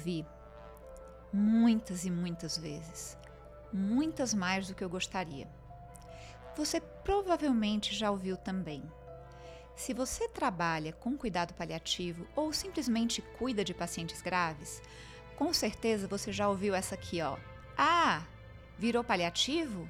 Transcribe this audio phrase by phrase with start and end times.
[0.00, 0.24] ouvi
[1.30, 3.18] muitas e muitas vezes,
[3.70, 5.46] muitas mais do que eu gostaria.
[6.56, 8.82] Você provavelmente já ouviu também.
[9.76, 14.82] Se você trabalha com cuidado paliativo ou simplesmente cuida de pacientes graves,
[15.36, 17.36] com certeza você já ouviu essa aqui, ó.
[17.76, 18.22] Ah,
[18.78, 19.88] virou paliativo?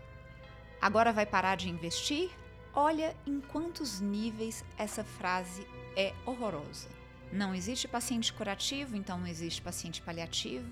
[0.81, 2.31] Agora vai parar de investir?
[2.75, 5.67] Olha em quantos níveis essa frase
[5.97, 6.89] é horrorosa.
[7.33, 10.71] Não existe paciente curativo, então não existe paciente paliativo.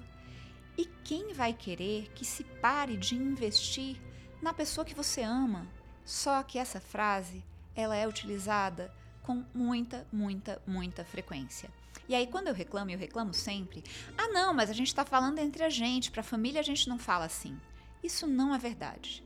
[0.76, 3.96] E quem vai querer que se pare de investir
[4.42, 5.66] na pessoa que você ama?
[6.04, 7.44] Só que essa frase,
[7.74, 11.70] ela é utilizada com muita, muita, muita frequência.
[12.08, 13.84] E aí, quando eu reclamo, eu reclamo sempre:
[14.16, 16.88] ah, não, mas a gente está falando entre a gente, para a família a gente
[16.88, 17.58] não fala assim.
[18.02, 19.24] Isso não é verdade.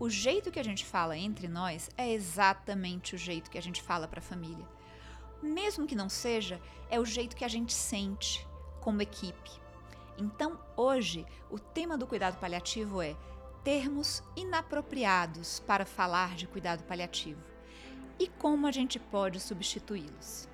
[0.00, 3.82] O jeito que a gente fala entre nós é exatamente o jeito que a gente
[3.82, 4.66] fala para a família.
[5.42, 6.60] Mesmo que não seja,
[6.90, 8.46] é o jeito que a gente sente
[8.80, 9.50] como equipe.
[10.16, 13.16] Então, hoje, o tema do cuidado paliativo é
[13.62, 17.40] termos inapropriados para falar de cuidado paliativo
[18.18, 20.48] e como a gente pode substituí-los.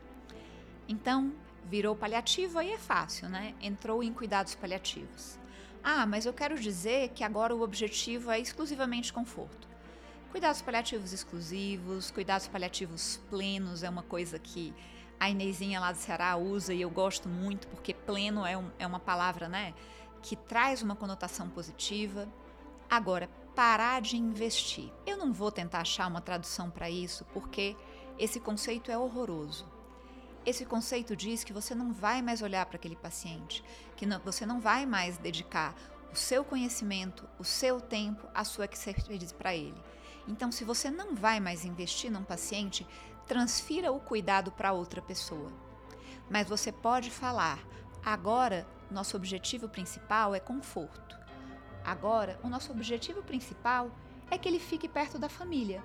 [0.87, 1.33] Então,
[1.65, 3.55] virou paliativo aí é fácil, né?
[3.61, 5.39] Entrou em cuidados paliativos.
[5.83, 9.69] Ah, mas eu quero dizer que agora o objetivo é exclusivamente conforto.
[10.35, 14.75] Cuidados paliativos exclusivos, cuidados paliativos plenos é uma coisa que
[15.21, 18.85] a Inezinha lá do Ceará usa e eu gosto muito porque pleno é, um, é
[18.85, 19.73] uma palavra, né?
[20.21, 22.29] Que traz uma conotação positiva.
[22.91, 24.91] Agora, parar de investir.
[25.07, 27.77] Eu não vou tentar achar uma tradução para isso porque
[28.19, 29.65] esse conceito é horroroso.
[30.45, 33.63] Esse conceito diz que você não vai mais olhar para aquele paciente,
[33.95, 35.77] que não, você não vai mais dedicar
[36.13, 39.81] o seu conhecimento, o seu tempo, a sua expertise para ele.
[40.27, 42.87] Então, se você não vai mais investir num paciente,
[43.27, 45.53] transfira o cuidado para outra pessoa.
[46.31, 47.59] Mas você pode falar:
[48.05, 51.19] agora, nosso objetivo principal é conforto.
[51.85, 53.91] Agora, o nosso objetivo principal
[54.31, 55.83] é que ele fique perto da família.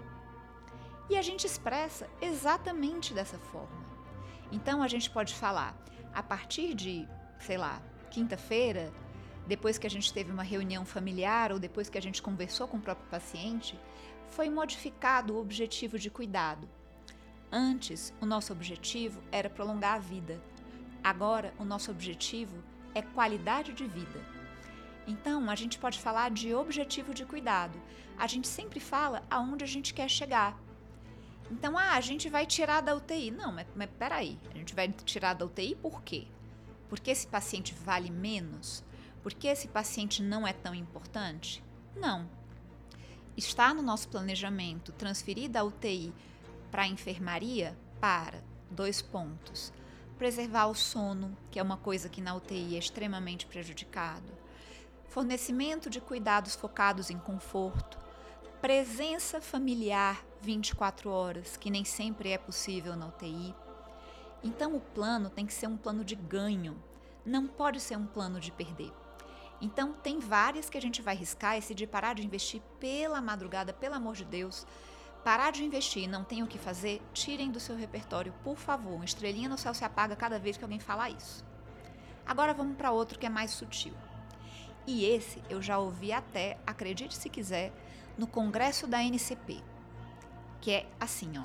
[1.09, 3.83] E a gente expressa exatamente dessa forma.
[4.51, 5.75] Então a gente pode falar,
[6.13, 7.07] a partir de,
[7.39, 8.91] sei lá, quinta-feira,
[9.49, 12.77] depois que a gente teve uma reunião familiar ou depois que a gente conversou com
[12.77, 13.77] o próprio paciente,
[14.29, 16.69] foi modificado o objetivo de cuidado.
[17.51, 20.39] Antes, o nosso objetivo era prolongar a vida.
[21.03, 24.23] Agora, o nosso objetivo é qualidade de vida.
[25.07, 27.81] Então, a gente pode falar de objetivo de cuidado.
[28.19, 30.55] A gente sempre fala aonde a gente quer chegar.
[31.49, 33.31] Então, ah, a gente vai tirar da UTI.
[33.31, 36.27] Não, mas, mas peraí, a gente vai tirar da UTI por quê?
[36.88, 38.88] Porque esse paciente vale menos?
[39.22, 41.63] Porque esse paciente não é tão importante?
[41.96, 42.30] Não.
[43.35, 46.13] Está no nosso planejamento transferir da UTI
[46.72, 47.78] para a enfermaria?
[48.00, 48.44] Para.
[48.72, 49.74] Dois pontos.
[50.18, 54.40] Preservar o sono, que é uma coisa que na UTI é extremamente prejudicado
[55.09, 57.97] fornecimento de cuidados focados em conforto,
[58.62, 63.56] presença familiar 24 horas, que nem sempre é possível na UTI.
[64.44, 66.81] Então o plano tem que ser um plano de ganho,
[67.25, 68.94] não pode ser um plano de perder.
[69.61, 73.73] Então tem várias que a gente vai riscar esse de parar de investir pela madrugada,
[73.73, 74.65] pelo amor de Deus.
[75.23, 78.93] Parar de investir e não tem o que fazer, tirem do seu repertório, por favor.
[78.93, 81.43] Uma estrelinha no céu se apaga cada vez que alguém fala isso.
[82.25, 83.93] Agora vamos para outro que é mais sutil.
[84.87, 87.73] E esse eu já ouvi até, acredite se quiser,
[88.17, 89.61] no congresso da NCP,
[90.61, 91.43] que é assim, ó.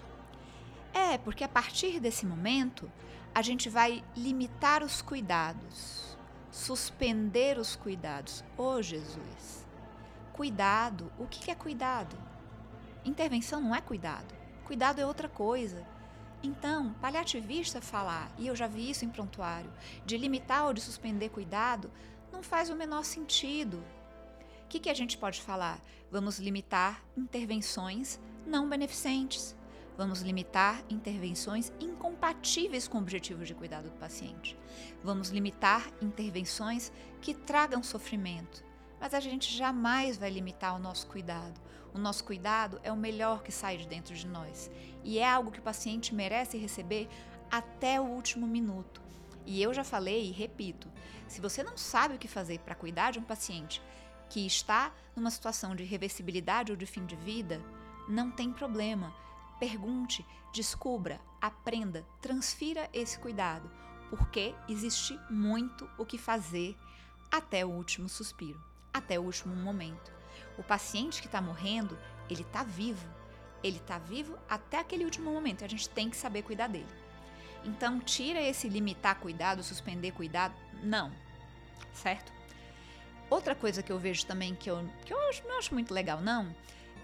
[0.96, 2.90] É, porque a partir desse momento
[3.34, 6.13] a gente vai limitar os cuidados,
[6.54, 8.44] suspender os cuidados.
[8.56, 9.66] Ô oh, Jesus!
[10.32, 12.16] Cuidado, o que é cuidado?
[13.04, 14.32] Intervenção não é cuidado.
[14.64, 15.84] Cuidado é outra coisa.
[16.44, 19.70] Então, paliativista falar, e eu já vi isso em prontuário,
[20.06, 21.90] de limitar ou de suspender cuidado,
[22.32, 23.82] não faz o menor sentido.
[24.64, 25.80] O que, que a gente pode falar?
[26.08, 29.56] Vamos limitar intervenções não beneficentes.
[29.96, 34.58] Vamos limitar intervenções incompatíveis com o objetivo de cuidado do paciente.
[35.04, 38.64] Vamos limitar intervenções que tragam sofrimento.
[39.00, 41.60] Mas a gente jamais vai limitar o nosso cuidado.
[41.92, 44.68] O nosso cuidado é o melhor que sai de dentro de nós.
[45.04, 47.08] E é algo que o paciente merece receber
[47.50, 49.00] até o último minuto.
[49.46, 50.90] E eu já falei e repito:
[51.28, 53.80] se você não sabe o que fazer para cuidar de um paciente
[54.28, 57.60] que está numa situação de reversibilidade ou de fim de vida,
[58.08, 59.14] não tem problema.
[59.58, 63.70] Pergunte, descubra, aprenda, transfira esse cuidado,
[64.10, 66.76] porque existe muito o que fazer
[67.30, 68.62] até o último suspiro,
[68.92, 70.12] até o último momento.
[70.56, 71.98] O paciente que está morrendo,
[72.30, 73.08] ele está vivo.
[73.62, 75.62] Ele está vivo até aquele último momento.
[75.62, 76.86] E a gente tem que saber cuidar dele.
[77.64, 80.54] Então, tira esse limitar cuidado, suspender cuidado.
[80.82, 81.10] Não.
[81.94, 82.32] certo?
[83.30, 86.20] Outra coisa que eu vejo também que eu, que eu acho, não acho muito legal,
[86.20, 86.54] não,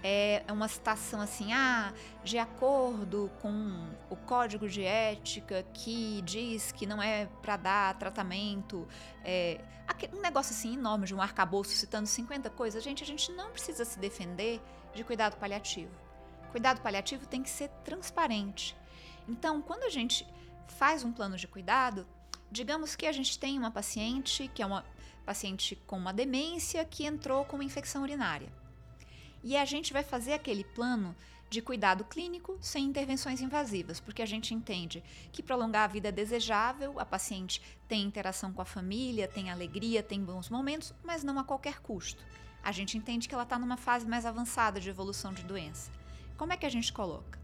[0.03, 1.93] é uma citação assim, ah,
[2.25, 8.87] de acordo com o código de ética que diz que não é para dar tratamento,
[9.25, 9.61] é,
[10.13, 13.85] um negócio assim enorme de um arcabouço citando 50 coisas, gente, a gente não precisa
[13.85, 14.61] se defender
[14.95, 15.93] de cuidado paliativo.
[16.51, 18.77] Cuidado paliativo tem que ser transparente.
[19.29, 20.27] Então, quando a gente
[20.67, 22.07] faz um plano de cuidado,
[22.51, 24.85] digamos que a gente tem uma paciente que é uma
[25.25, 28.60] paciente com uma demência que entrou com uma infecção urinária.
[29.43, 31.15] E a gente vai fazer aquele plano
[31.51, 35.03] de cuidado clínico sem intervenções invasivas, porque a gente entende
[35.33, 40.01] que prolongar a vida é desejável, a paciente tem interação com a família, tem alegria,
[40.01, 42.25] tem bons momentos, mas não a qualquer custo.
[42.63, 45.91] A gente entende que ela está numa fase mais avançada de evolução de doença.
[46.37, 47.39] Como é que a gente coloca?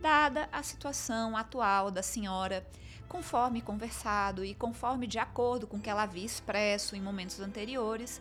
[0.00, 2.64] Dada a situação atual da senhora,
[3.08, 8.20] conforme conversado e conforme de acordo com o que ela havia expresso em momentos anteriores,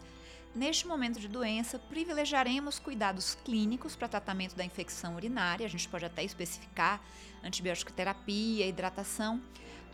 [0.56, 6.06] Neste momento de doença, privilegiaremos cuidados clínicos para tratamento da infecção urinária, a gente pode
[6.06, 7.02] até especificar
[7.44, 9.42] antibiótico terapia, hidratação.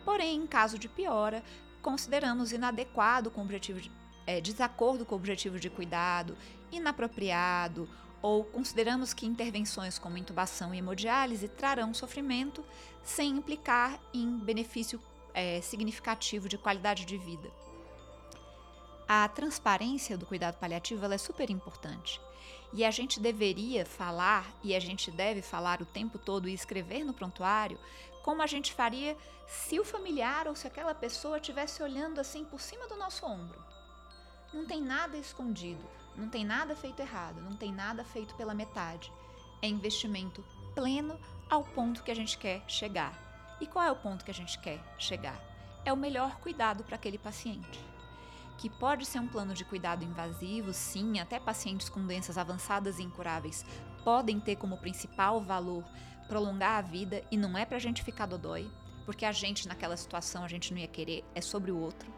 [0.04, 1.42] Porém, em caso de piora,
[1.80, 3.90] consideramos inadequado com objetivo de
[4.26, 6.36] é, desacordo com o objetivo de cuidado,
[6.70, 7.88] inapropriado,
[8.20, 12.62] ou consideramos que intervenções como intubação e hemodiálise trarão sofrimento
[13.02, 15.00] sem implicar em benefício
[15.32, 17.50] é, significativo de qualidade de vida
[19.12, 22.20] a transparência do cuidado paliativo é super importante.
[22.72, 27.02] E a gente deveria falar, e a gente deve falar o tempo todo e escrever
[27.02, 27.76] no prontuário,
[28.22, 29.16] como a gente faria
[29.48, 33.60] se o familiar ou se aquela pessoa estivesse olhando assim por cima do nosso ombro.
[34.54, 35.84] Não tem nada escondido,
[36.14, 39.12] não tem nada feito errado, não tem nada feito pela metade.
[39.60, 41.18] É investimento pleno
[41.50, 43.58] ao ponto que a gente quer chegar.
[43.60, 45.42] E qual é o ponto que a gente quer chegar?
[45.84, 47.89] É o melhor cuidado para aquele paciente
[48.60, 53.02] que pode ser um plano de cuidado invasivo, sim, até pacientes com doenças avançadas e
[53.02, 53.64] incuráveis
[54.04, 55.82] podem ter como principal valor
[56.28, 58.70] prolongar a vida e não é para a gente ficar dodói,
[59.06, 62.12] porque a gente naquela situação a gente não ia querer, é sobre o outro.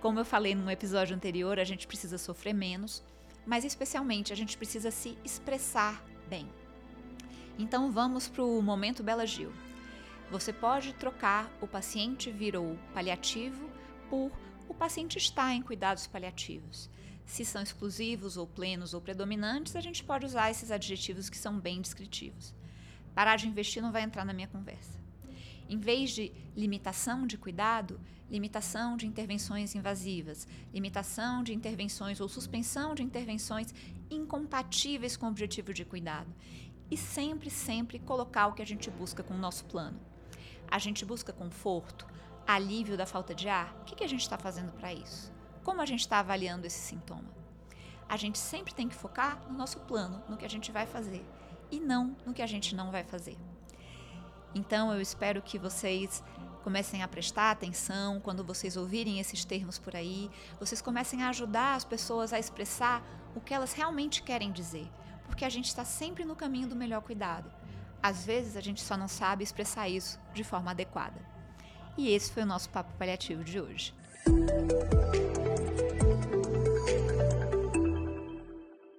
[0.00, 3.04] Como eu falei no episódio anterior, a gente precisa sofrer menos,
[3.46, 6.48] mas especialmente a gente precisa se expressar bem.
[7.56, 9.52] Então vamos para o momento Bela Gil.
[10.32, 13.70] Você pode trocar o paciente virou paliativo
[14.08, 14.32] por
[14.70, 16.88] o paciente está em cuidados paliativos.
[17.26, 21.58] Se são exclusivos ou plenos ou predominantes, a gente pode usar esses adjetivos que são
[21.58, 22.54] bem descritivos.
[23.12, 24.98] Parar de investir não vai entrar na minha conversa.
[25.68, 28.00] Em vez de limitação de cuidado,
[28.30, 33.74] limitação de intervenções invasivas, limitação de intervenções ou suspensão de intervenções
[34.08, 36.32] incompatíveis com o objetivo de cuidado.
[36.88, 40.00] E sempre, sempre colocar o que a gente busca com o nosso plano.
[40.70, 42.06] A gente busca conforto,
[42.54, 45.32] alívio da falta de ar, o que, que a gente está fazendo para isso?
[45.62, 47.28] Como a gente está avaliando esse sintoma?
[48.08, 51.24] A gente sempre tem que focar no nosso plano, no que a gente vai fazer,
[51.70, 53.36] e não no que a gente não vai fazer.
[54.54, 56.22] Então eu espero que vocês
[56.64, 61.74] comecem a prestar atenção quando vocês ouvirem esses termos por aí, vocês comecem a ajudar
[61.74, 63.02] as pessoas a expressar
[63.34, 64.90] o que elas realmente querem dizer,
[65.26, 67.50] porque a gente está sempre no caminho do melhor cuidado.
[68.02, 71.20] Às vezes a gente só não sabe expressar isso de forma adequada.
[72.00, 73.92] E esse foi o nosso papo paliativo de hoje.